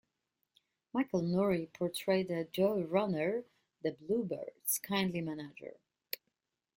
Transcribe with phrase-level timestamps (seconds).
[0.93, 3.43] Michael Nouri portrayed the Joe Rohner,
[3.83, 5.77] the Bluebirds' kindly manager.